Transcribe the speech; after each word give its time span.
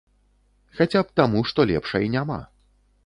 Хаця 0.79 1.03
б 1.09 1.13
таму, 1.21 1.43
што 1.53 1.67
лепшай 1.73 2.11
няма. 2.15 2.39